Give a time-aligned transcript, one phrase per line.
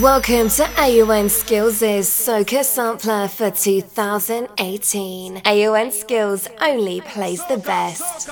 [0.00, 5.42] Welcome to AUN Skills' Soca Sampler for 2018.
[5.44, 8.30] AUN Skills only plays the best.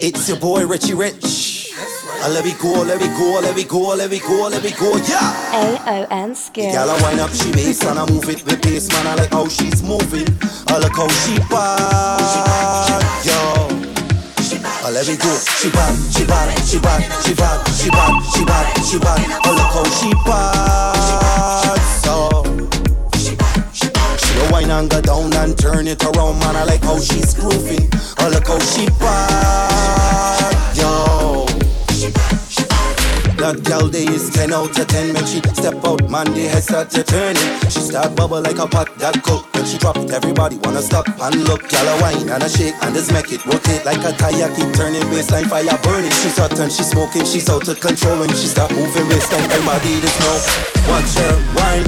[0.00, 1.70] It's your boy Richie Rich.
[1.76, 4.72] Uh, let me go, let me go, let me go, let me go, let me
[4.72, 6.08] go, yeah.
[6.10, 6.74] AUN Skills.
[6.74, 9.06] Girl, I wind up she bass and I move it with bass, man.
[9.06, 10.26] I like how she's moving.
[10.66, 13.63] I like how she bad, yo.
[14.86, 15.34] Oh, let me go.
[15.56, 19.40] She bad, she bad, she bad, she bad, she bad, she bad, she bad.
[19.46, 21.80] Oh, look how she bad.
[22.04, 22.44] So
[24.12, 26.56] she a wine and go down and turn it around, man.
[26.56, 27.88] I like how she's grooving.
[28.18, 31.53] Oh, look how she bad, yo.
[33.36, 36.62] That gal day is 10 out of 10 When she step out, man, the head
[36.62, 37.42] start to turning.
[37.66, 41.42] She start bubble like a pot that cook When she drop, everybody wanna stop and
[41.44, 41.68] look.
[41.68, 44.70] Gal a wine and a shake and just make it rotate Like a tire, keep
[44.78, 46.14] turning baseline fire burning.
[46.22, 48.20] She's hot and she's smoking, she's out of control.
[48.22, 50.38] When she start moving waistline, everybody just know
[50.86, 51.86] Watch her wine,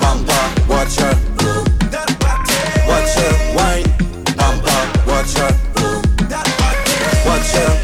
[0.00, 1.14] bumper, watch her.
[2.88, 3.86] Watch her wine,
[4.32, 5.52] bumper, watch her.
[7.26, 7.75] Watch her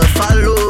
[0.00, 0.67] to follow.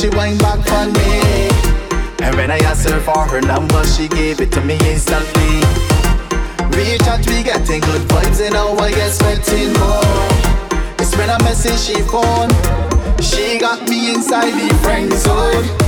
[0.00, 1.50] She went back for me,
[2.24, 5.60] and when I asked her for her number, she gave it to me instantly.
[6.72, 10.96] We chat, we getting good vibes, and now I get sweating more.
[10.98, 12.48] It's when I message she phone,
[13.20, 15.79] she got me inside the friend zone.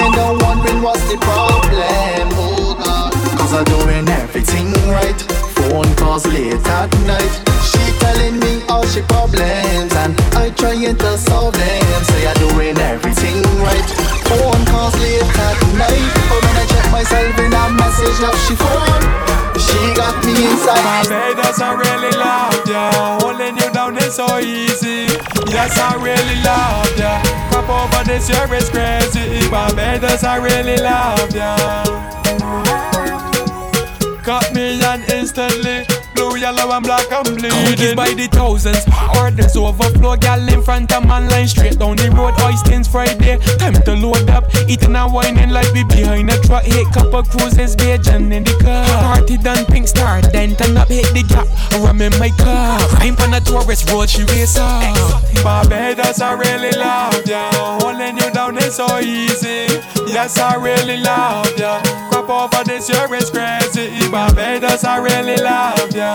[0.00, 2.28] Sitting down wondering what's the problem.
[2.32, 5.20] Oh cause I'm doing everything right.
[5.56, 7.34] Phone calls late at night.
[7.68, 12.04] She telling me all she problems and I trying to solve them.
[12.04, 13.88] Say I'm doing everything right.
[14.28, 16.12] Phone calls late at night.
[16.32, 19.04] Oh, but when I check myself in a message that she phone.
[19.60, 21.08] She got me inside.
[21.08, 23.18] Barbados, I really love ya.
[23.20, 25.12] Holding you down is so easy.
[25.52, 27.29] Yes, I really love ya.
[27.66, 29.48] Pop over this year is crazy.
[29.50, 31.56] Barbados, I really love ya.
[34.22, 35.89] Got me and instantly
[36.50, 37.96] yellow, and black and bleeding.
[37.96, 38.84] by the thousands,
[39.18, 40.16] orders overflow.
[40.16, 42.34] Gal in front of man line straight down the road.
[42.34, 44.44] Oistins Friday, time to load up.
[44.68, 46.64] Eating and whining like we behind a truck.
[46.64, 48.86] Hit couple cruises, Bajan in the car.
[49.14, 51.46] Party done, pink star, then turn up, hit the gap.
[51.80, 52.78] Rum in my car.
[52.88, 54.82] Crime on a tourist road, she race up.
[55.42, 57.50] Barbados, I really love ya.
[57.80, 59.66] Holding you down is so easy.
[60.06, 62.09] Yes, I really love ya.
[62.30, 64.08] Over this year is crazy.
[64.08, 66.14] Barbados, I really love ya.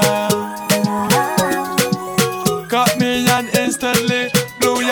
[2.69, 4.31] Got me and instantly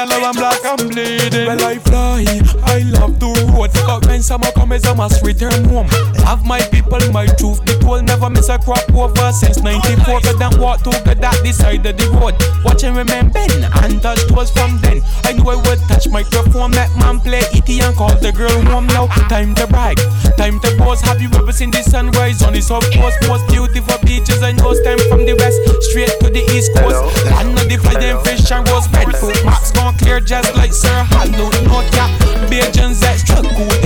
[0.04, 1.48] and now I'm black, I'm bleeding.
[1.48, 2.26] Well, I fly,
[2.64, 3.72] I love the road.
[3.86, 5.88] But when summer comes, I must return home.
[6.28, 7.64] Love my people, my truth.
[7.66, 10.22] The toll never miss a crop over since 94.
[10.22, 12.36] But then walk together the that this side of the road.
[12.66, 15.02] Watch and remember, and touch was from then.
[15.24, 18.62] I knew I would touch my microphone, that man play ET and call the girl
[18.68, 19.08] home now.
[19.32, 19.98] Time to brag,
[20.38, 21.02] time to pause.
[21.02, 23.18] Have you ever seen the sunrise on the south coast?
[23.28, 25.60] Most beautiful beaches I know time from the west,
[25.92, 27.00] straight to the east coast.
[27.00, 27.32] Hello.
[27.32, 29.08] Land of the flying fish and rose red.
[29.46, 31.54] Max gone clear just like Sir Halud.
[31.66, 32.12] No cap,
[32.50, 33.83] Bajans extra cool.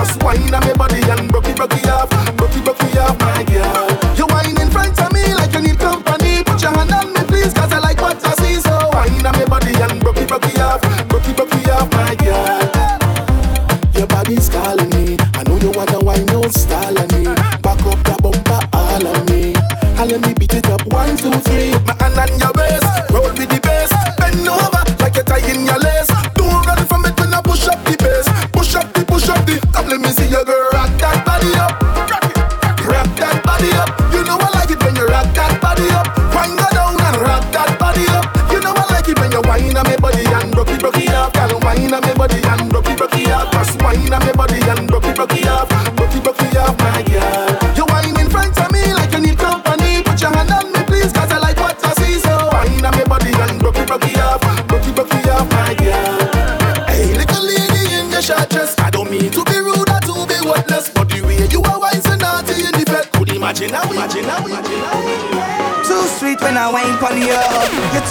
[0.00, 0.79] Just wine and me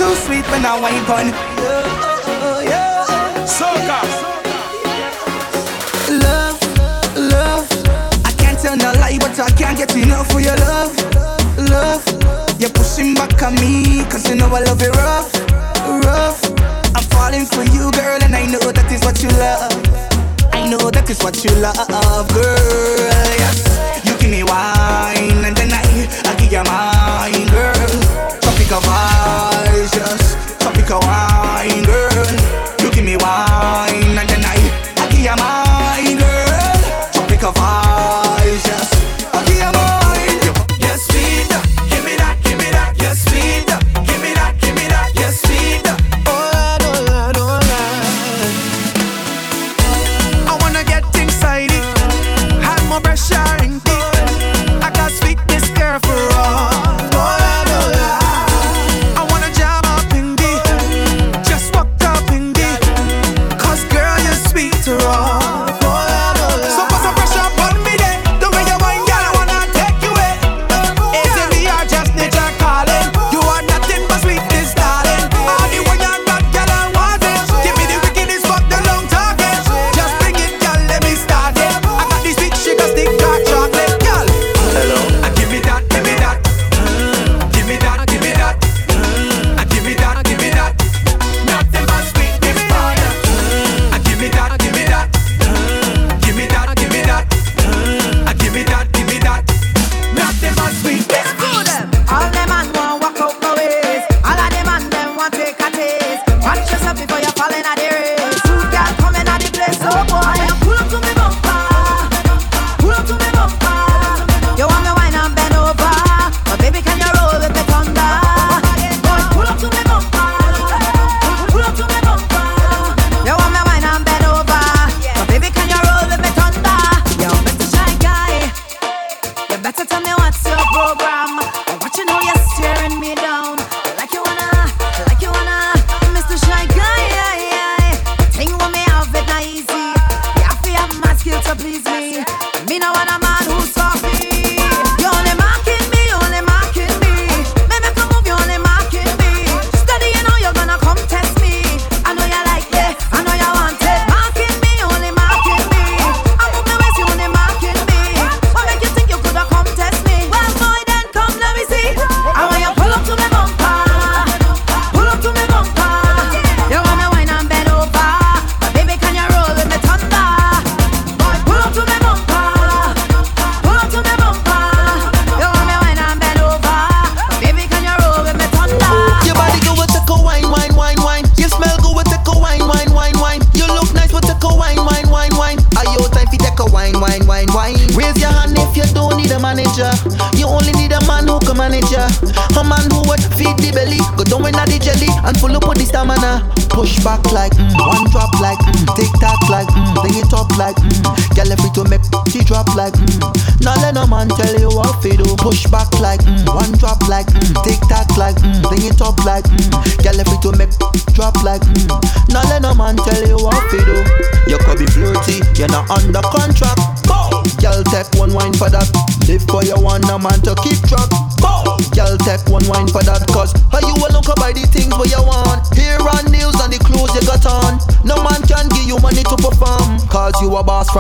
[0.09, 1.27] too sweet when I wine on.
[1.61, 3.45] Yeah, yeah.
[6.25, 6.57] Love,
[7.15, 7.67] love.
[8.25, 10.94] I can't tell no lie, but I can't get enough for your love,
[11.69, 12.03] love.
[12.59, 15.31] You're pushing back on me, cause you know I love it rough,
[16.06, 16.41] rough.
[16.95, 19.73] I'm falling for you, girl, and I know that is what you love.
[20.54, 23.30] I know that is what you love, girl.
[23.44, 23.59] Yes,
[24.06, 25.19] you give me wine.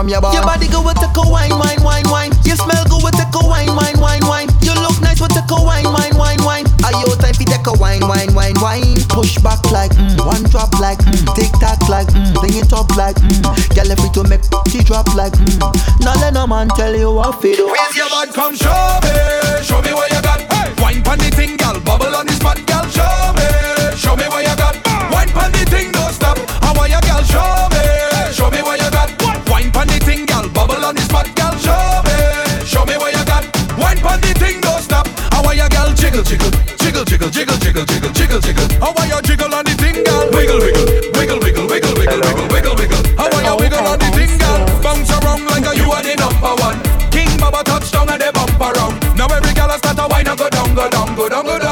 [0.09, 0.35] Your body.
[0.37, 2.31] Your body go with take a wine, wine, wine, wine.
[2.43, 4.49] You smell good with take a wine, wine, wine, wine.
[4.65, 6.65] You look nice with take a wine, wine, wine, wine.
[6.83, 8.97] Are you time to take a wine, wine, wine, wine?
[9.13, 12.89] Push back like mm, one drop like mm, tick tock like mm, bring it up
[12.97, 13.41] like mm.
[13.75, 16.01] Girl, if to make she drop like mm.
[16.01, 17.67] Now let no man tell you what to do.
[17.69, 19.13] Raise your bud, come show me,
[19.63, 20.41] show me what you got.
[20.41, 20.73] Hey.
[20.81, 22.85] Wine pon the thing, girl, bubble on the spot, girl.
[22.89, 24.48] Show me, show me what you
[36.19, 38.67] Jiggle, jiggle, jiggle, jiggle, jiggle, jiggle, jiggle, jiggle, jiggle.
[38.83, 40.27] How are you jiggle on the girl?
[40.35, 40.85] Wiggle, wiggle,
[41.15, 43.01] wiggle, wiggle, wiggle, wiggle, wiggle, wiggle, wiggle.
[43.15, 44.81] How are you wiggle on the girl?
[44.83, 46.83] Bounce around like a you are the number one.
[47.09, 48.99] King Baba touchdown and they bump around.
[49.15, 51.68] Now every girl start to whine and go down, go down, go down, go down.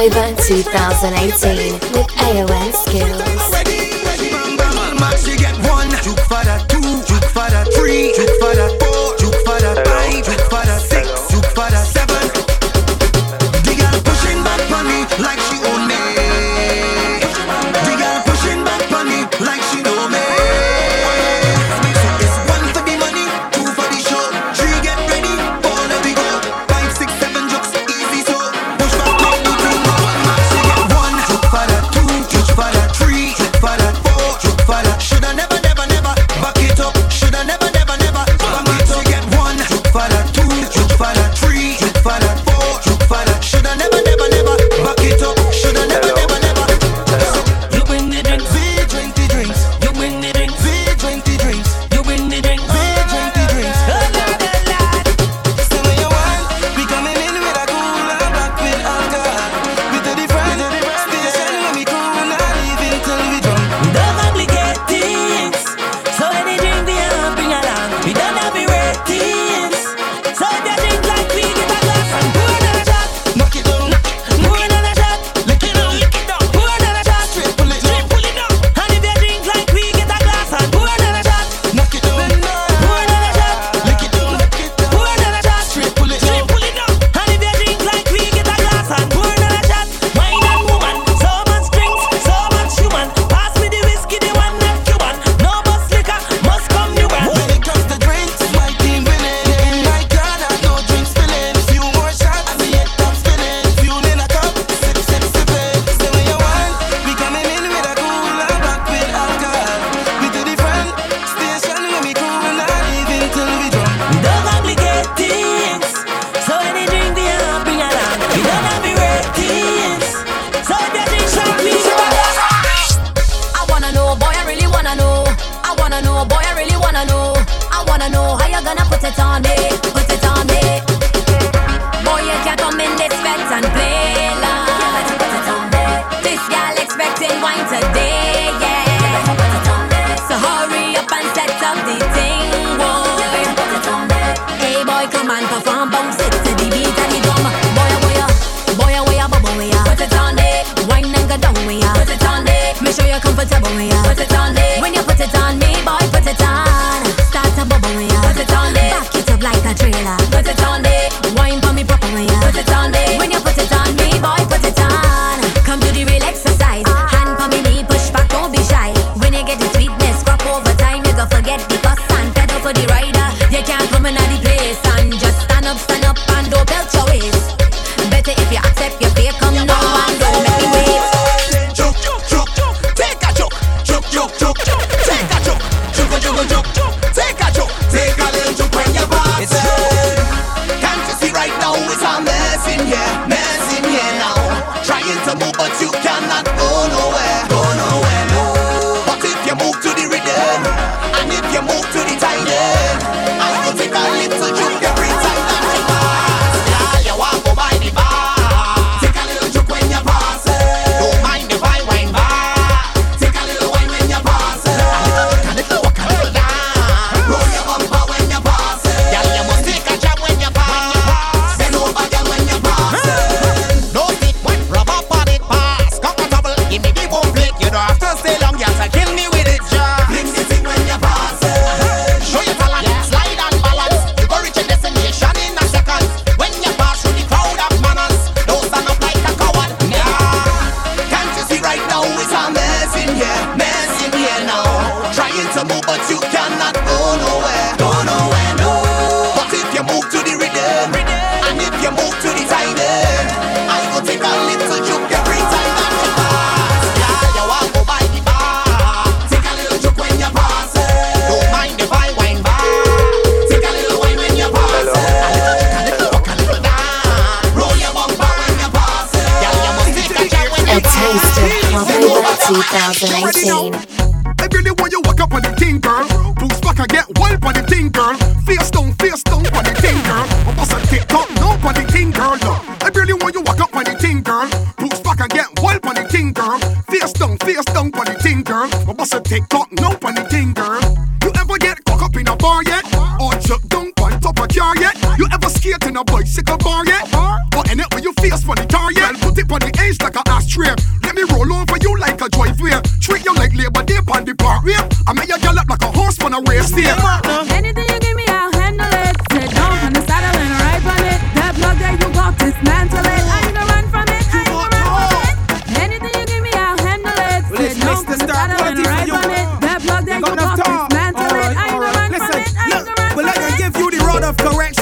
[0.00, 3.20] October 2018 with AON Skills.
[3.52, 7.68] Ready, ready, bam, bam, bam, she get one, juke for that two, juke for that
[7.76, 8.08] three,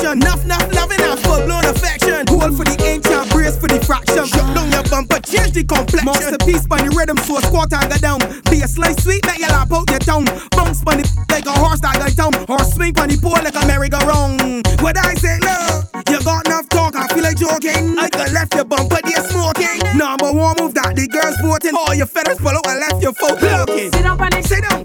[0.08, 0.22] action.
[0.22, 2.26] enough nuff, loving and full blown affection.
[2.28, 4.26] Hold for the ancient, and brace for the fraction.
[4.26, 6.06] Shut down your bumper, change the complexion.
[6.06, 8.20] Masterpiece by the rhythm, so a squat and go down.
[8.50, 10.26] Be a slice sweet, let your lap out your tongue.
[10.52, 12.32] Bounce on the like a horse that got down.
[12.48, 14.66] Or swing on the pole like a merry-go-round.
[14.80, 17.98] What I say, love, you got enough talk, I feel like joking.
[17.98, 19.80] I got left your bumper, they're smoking.
[19.96, 21.76] Number one move that the girls voting.
[21.76, 23.92] All your feathers follow and left your folk looking.
[23.92, 24.44] Sit down, panic.
[24.44, 24.77] Sit down.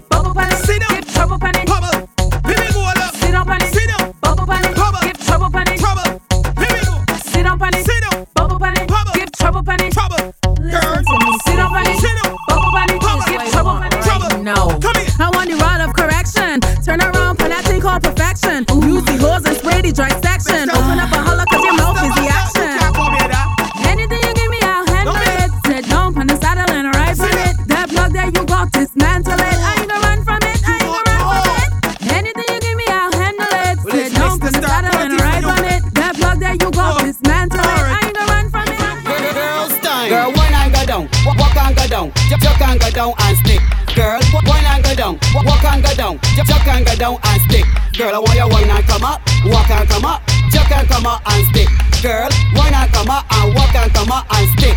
[43.04, 43.60] down and stick.
[43.94, 47.64] Girl, wine and go down, walk and go down, Jump and go down and stick.
[47.96, 51.06] Girl, I want your wine and come up, walk and come up, jump and come
[51.06, 51.68] up and stick.
[52.02, 54.76] Girl, wine and come up and walk and come up and stick.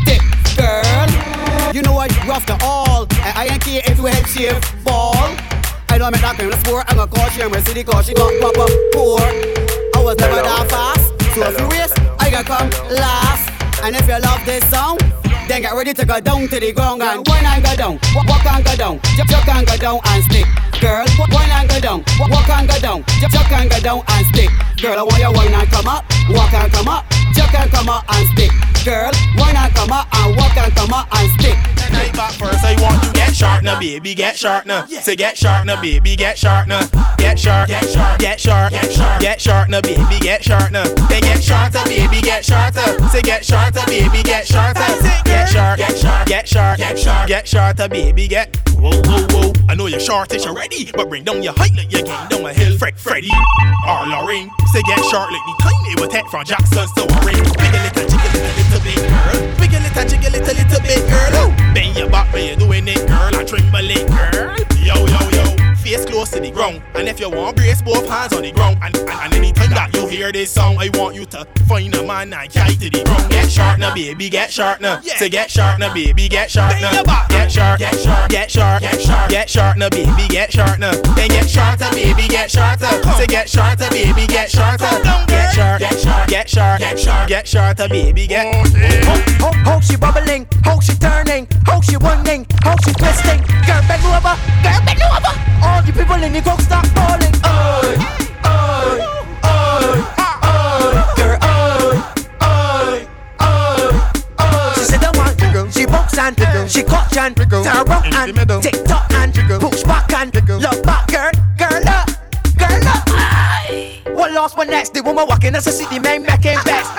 [0.00, 0.22] Stick,
[0.56, 1.74] girl.
[1.74, 3.02] You know what, rough to all.
[3.20, 5.14] And I ain't care if you head shape, fall.
[5.88, 6.84] I know I'm at that famous of score.
[6.88, 9.20] I'm gonna call she and city cause she got proper poor.
[9.20, 11.92] I was never that fast, so if you furious.
[12.18, 13.50] I can come last.
[13.84, 14.96] And if you love this song,
[15.52, 18.46] then get ready to go down to the ground and one and go down, walk
[18.46, 20.46] and go down, jump and go down and stick.
[20.80, 24.48] Girl, Wine and go down, walk and go down, jump and go down and stick.
[24.80, 27.90] Girl, I want your wine and come up, walk and come up, jump and come
[27.90, 28.71] up and stick.
[28.84, 31.56] Girl, wine and come up and walk and come up and stick.
[31.92, 34.86] Night back first, I want you get sharp now, baby, get sharp now.
[34.86, 36.88] Say get sharp now, baby, get sharp now.
[37.16, 40.82] Get sharp, get sharp, get sharp, get sharp, get sharp now, baby, get sharp now.
[41.06, 43.08] They get sharper, baby, get sharper.
[43.10, 44.80] Say get sharper, baby, get sharper.
[45.24, 48.56] Get sharp, get sharp, get sharp, get sharp, get sharper, baby, get.
[48.74, 49.52] Whoa, whoa, whoa.
[49.68, 52.52] I know you're shortish already, but bring down your height like you're getting down a
[52.52, 52.76] hill.
[52.78, 53.30] Fred, Freddy,
[53.86, 54.50] or Lorraine.
[54.72, 57.44] Say get short like the tiny with that from Jackson, so I ring.
[57.44, 59.56] Big a little, jiggle little, little bit, girl.
[59.58, 61.74] Big a little, jiggle little, little bit, girl.
[61.74, 63.34] Bend your back when you're doing it, girl.
[63.34, 64.56] I tremble it, girl.
[64.78, 65.21] Yo, yo.
[65.92, 68.78] Face close to the ground, and if you want, brace both hands on the ground.
[68.80, 72.02] And, and, and anytime that you hear this song, I want you to find a
[72.02, 73.30] man and carry to the ground.
[73.30, 75.02] Get sharp now, baby, get sharp now.
[75.02, 77.02] Say get sharp now, baby, get sharp now.
[77.28, 80.92] Get sharp, get sharp, get sharp, get sharp, get sharp now, baby, get sharp now.
[81.12, 82.88] Then get sharper, baby, get sharper.
[83.18, 84.88] Say get sharper, baby, get sharper.
[85.28, 88.48] Get sharp, get sharp, get sharp, get sharp, get sharper, baby, get.
[89.04, 93.44] How, how she bubbling, how she turning, how she whining, how she twisting.
[93.68, 95.52] Girl, bend over, girl, bend over.
[95.62, 97.34] All the people in the coke start falling.
[97.42, 97.96] Oi,
[98.46, 98.98] oi,
[99.44, 99.98] oi,
[100.52, 100.94] oi.
[101.16, 101.98] Girl, oi,
[102.42, 103.06] oi,
[103.42, 103.86] oi,
[104.40, 104.74] oi.
[104.74, 106.36] She said the one, she box and
[106.70, 111.32] she coach and turn around and tick tock and push back and look back, girl,
[111.58, 112.08] girl up,
[112.56, 113.02] girl up.
[113.08, 114.02] Aye.
[114.06, 114.94] One lost, one next.
[114.94, 116.92] The woman walking as a city man back in best.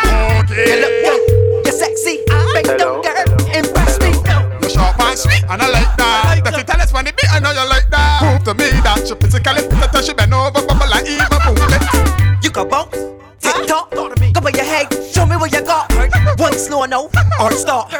[0.50, 3.24] You look good, you're sexy, bring it down, girl,
[3.56, 4.12] impress me.
[4.62, 6.42] You're sharp and sweet, and I like that.
[6.44, 8.20] That you tell us when it be, I know you like that.
[8.20, 8.73] Prove to me
[10.34, 11.84] over, bubble like even moving.
[12.42, 12.98] You can bounce,
[13.40, 15.92] tick tock, go by your head, show me what you got.
[16.40, 17.92] One slow no, or start.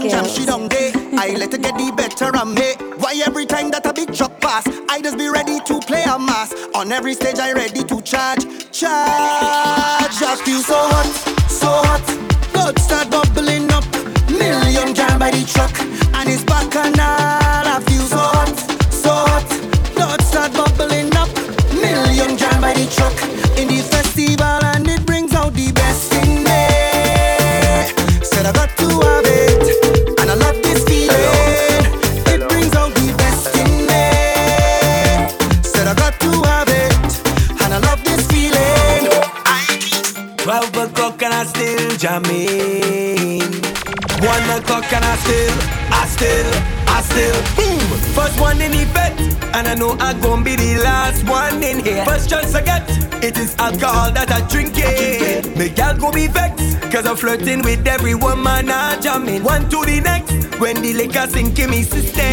[0.00, 0.92] and jam she down there.
[1.14, 2.74] I let her get the better of me.
[2.98, 6.18] Why every time that a big truck pass, I just be ready to play a
[6.18, 6.54] mass.
[6.74, 10.18] On every stage I ready to charge, charge.
[10.22, 12.17] I feel so hot, so hot.
[49.78, 52.04] know I gon' be the last one in here.
[52.04, 52.82] First chance I get,
[53.22, 55.56] it is alcohol that I drink it.
[55.56, 59.44] Make y'all go be vexed, cause I'm flirting with every woman I jam in.
[59.44, 62.26] One to the next, when the liquor sink in me system.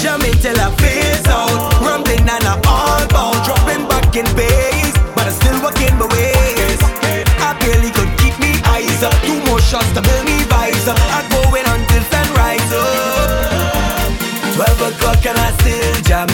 [0.00, 1.52] Jamming till I phase out,
[1.84, 6.80] rumbling and I all bow, dropping back in base, but I still working my ways.
[7.44, 10.88] I barely could keep me eyes up, two more shots to build me vise.
[10.88, 13.60] I go in until sunrise up.
[14.60, 16.28] 12 o'clock and I still jam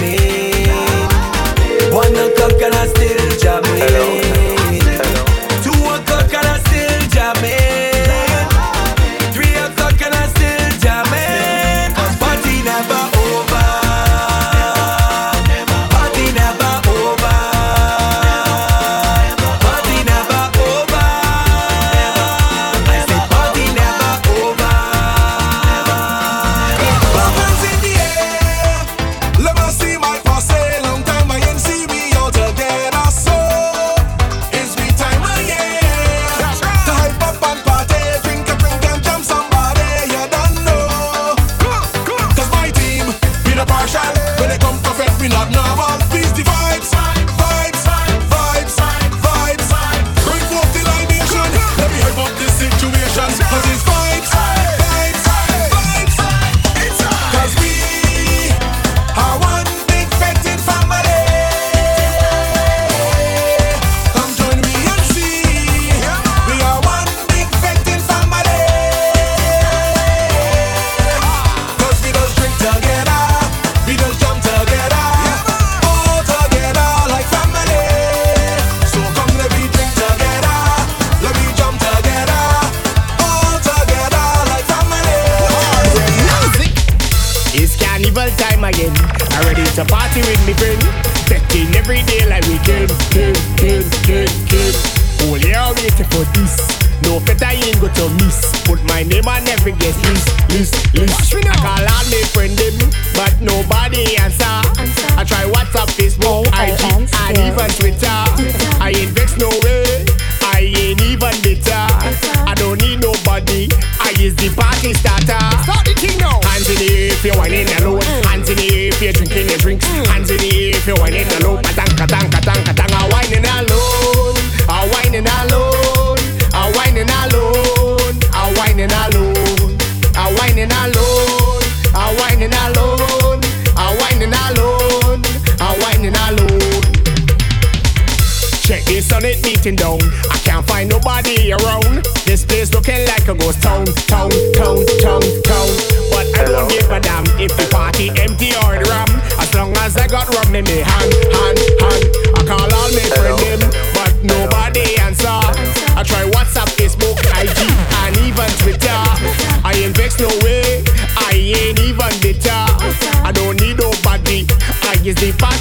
[165.32, 165.55] 45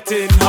[0.00, 0.41] disconnect.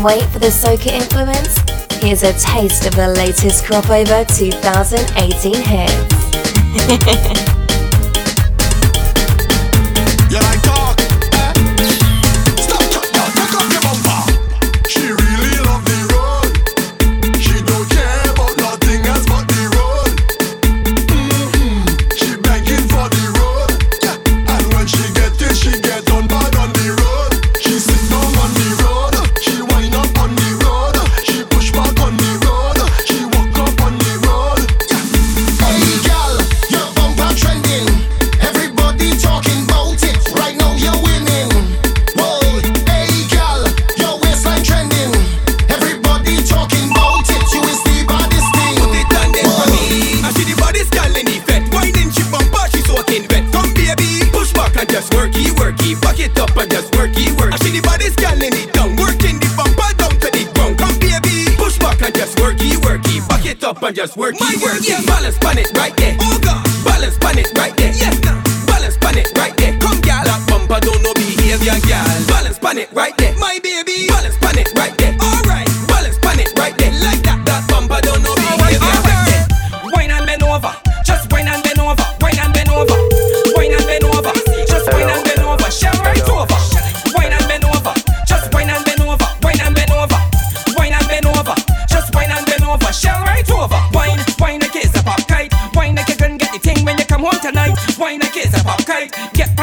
[0.00, 1.58] Can't wait for the soca influence?
[2.00, 7.50] Here's a taste of the latest crop over 2018 hits.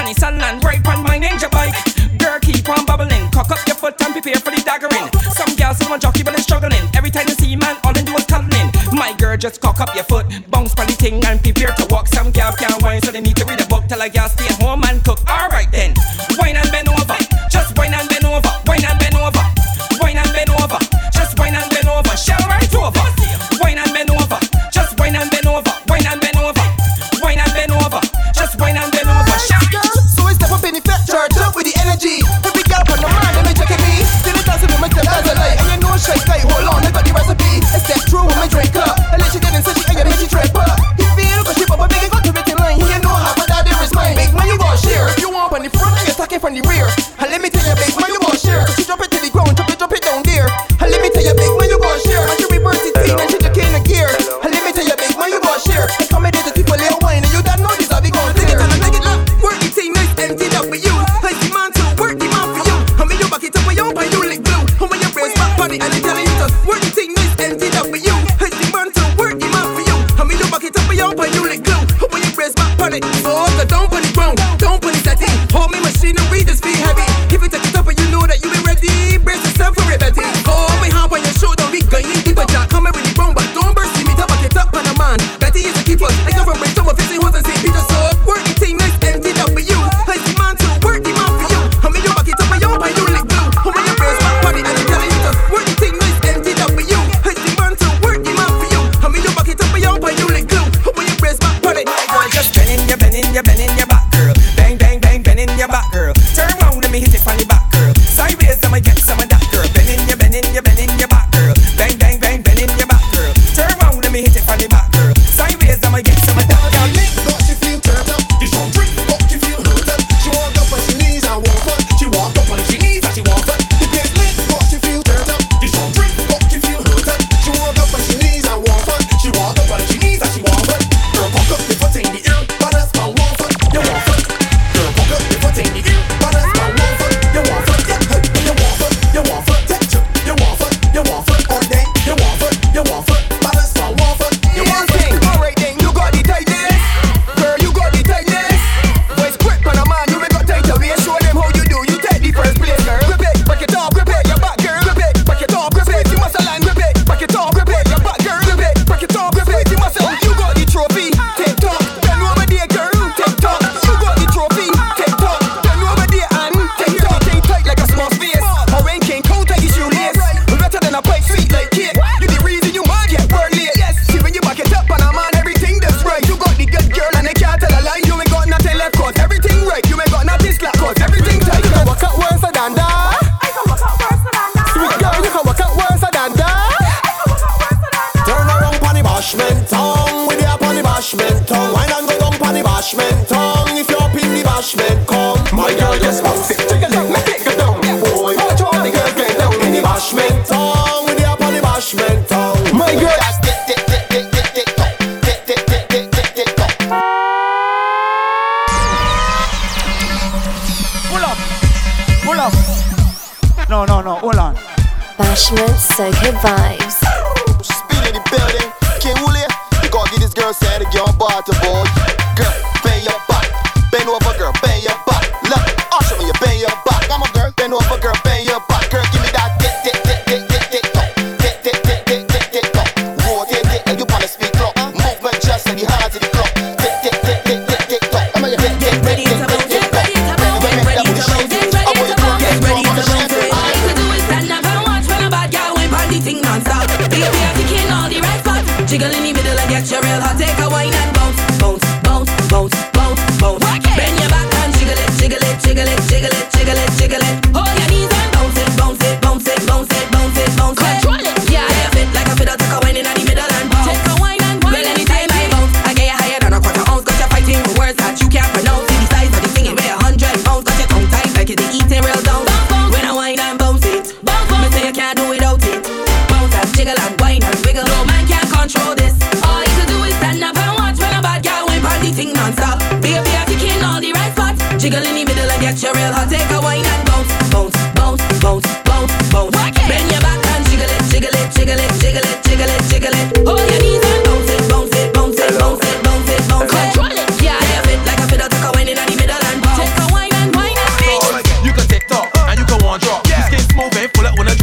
[0.07, 1.75] Johnny Sunland, ride on my ninja bike.
[2.17, 3.29] Girl, keep on bubbling.
[3.31, 5.11] Cock up your foot and prepare for the daggering.
[5.35, 6.79] Some girls who want jockey but they struggling.
[6.95, 8.71] Every time they see man, all they do is cuddling.
[8.93, 12.07] My girl, just cock up your foot, bounce on the thing and prepare to walk.
[12.07, 14.47] Some girls can't whine, so they need to read a book till I girl stay
[14.63, 14.86] home.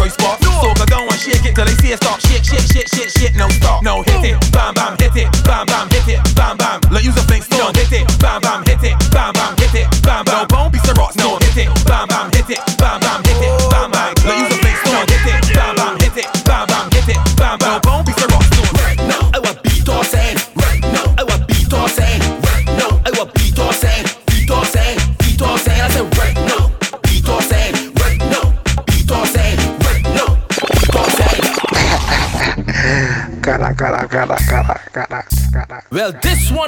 [0.04, 0.40] choice spot.
[0.42, 0.50] No.
[0.60, 2.20] So go down and shake it till they see it stop.
[2.20, 3.82] Shit, shit, shit, shit, shit, no stop.
[3.82, 6.80] No, hit it, bam, bam, hit it, bam, bam, hit it, bam, bam.
[6.90, 9.33] Let you think, don't hit it, bam, bam, hit it, bam.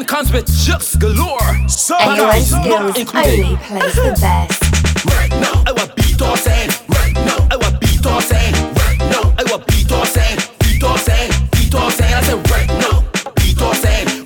[0.07, 1.69] and cons with jokes galore.
[1.69, 3.45] So Anyone's not included.
[3.45, 4.63] Only plays the best.
[5.07, 6.71] Right now, I want beat all saying.
[6.89, 8.55] Right now, I want beat all saying.
[8.75, 10.39] Right now, I want beat all saying.
[10.61, 11.33] Beat all saying.
[11.53, 12.15] Beat all saying.
[12.15, 13.03] I said right now.
[13.37, 13.59] Beat.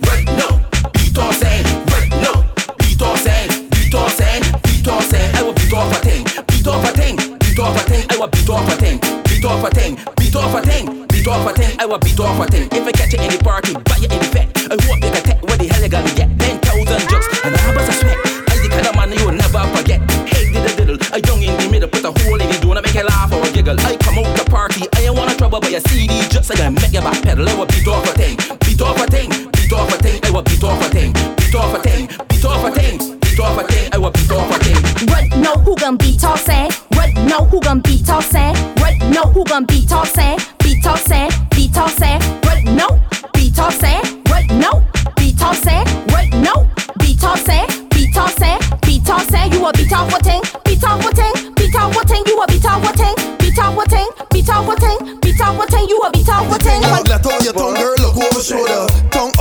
[0.08, 0.52] Right now.
[0.92, 1.16] Beat.
[1.16, 2.34] Right now.
[2.78, 3.70] Beat all saying.
[3.70, 4.84] Beat
[5.36, 6.00] I will beat off a
[8.10, 9.00] I will beat off a thing.
[9.24, 9.96] Beat off a thing.
[10.18, 11.06] Beat off a thing.
[11.08, 11.80] Beat off a thing.
[11.80, 12.69] I will beat off a thing.
[53.90, 56.80] ting, be talk what ting, be talk what ting, you a be talk what ting.
[56.80, 58.86] Let out your tongue, girl, look over shoulder.
[59.10, 59.32] Tongue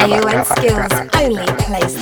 [0.00, 1.97] and skills only place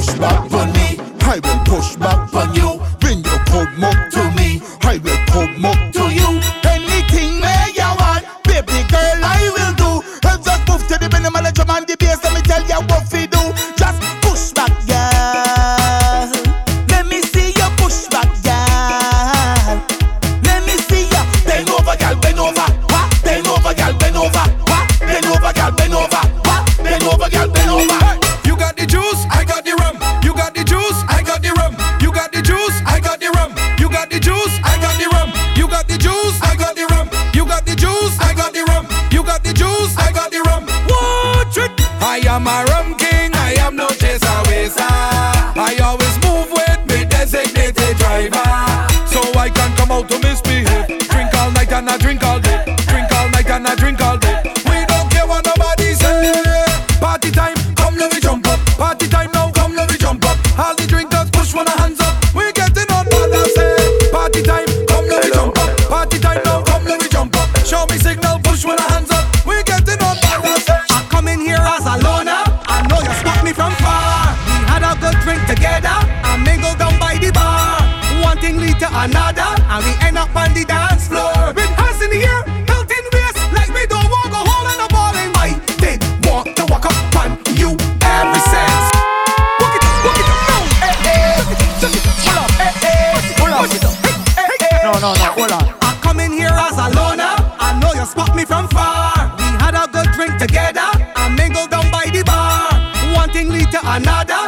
[0.00, 0.98] push back on me.
[1.22, 2.19] I will push back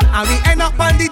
[0.00, 1.08] And we end up on the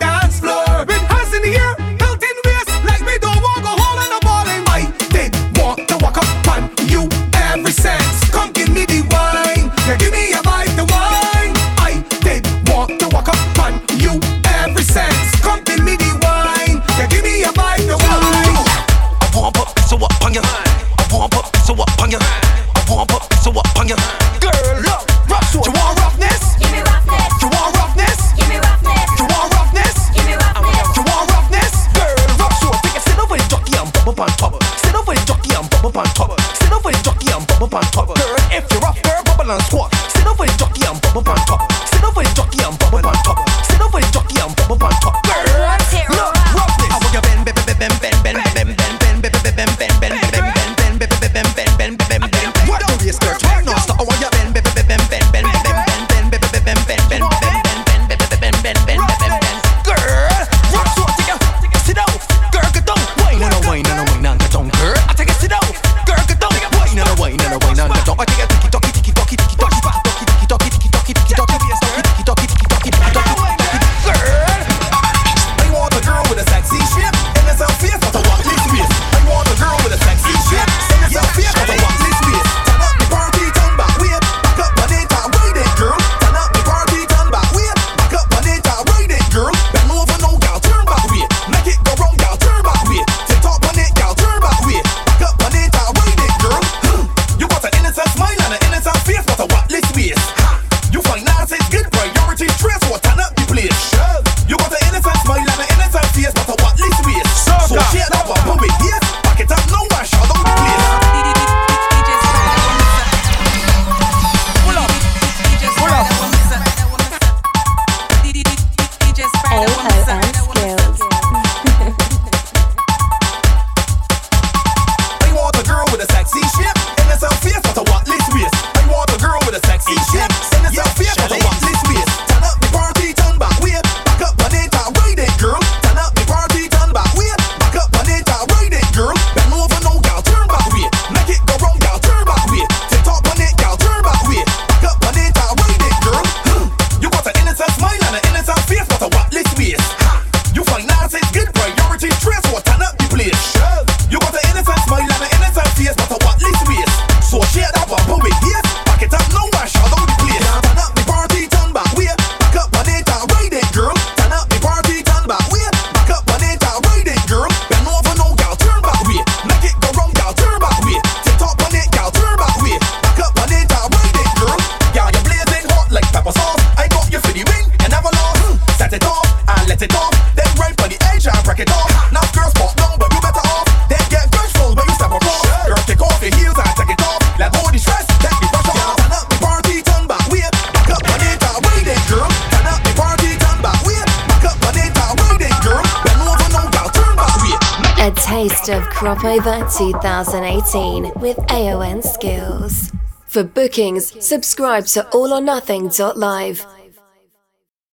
[199.93, 202.93] 2018 with AON Skills.
[203.27, 206.67] For bookings, subscribe to allornothing.live